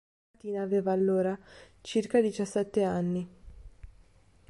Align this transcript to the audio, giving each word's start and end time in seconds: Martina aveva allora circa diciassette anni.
Martina 0.31 0.63
aveva 0.63 0.93
allora 0.93 1.37
circa 1.81 2.21
diciassette 2.21 2.81
anni. 2.81 3.29